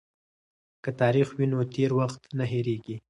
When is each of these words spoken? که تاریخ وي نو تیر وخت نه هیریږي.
که 0.83 0.89
تاریخ 1.01 1.27
وي 1.37 1.45
نو 1.51 1.59
تیر 1.73 1.91
وخت 1.99 2.21
نه 2.37 2.45
هیریږي. 2.51 2.95